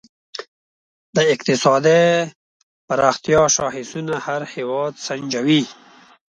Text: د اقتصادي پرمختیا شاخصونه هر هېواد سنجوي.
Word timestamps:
د 1.15 1.17
اقتصادي 1.33 2.01
پرمختیا 2.87 3.41
شاخصونه 3.55 4.15
هر 4.25 4.41
هېواد 4.53 4.93
سنجوي. 5.05 5.63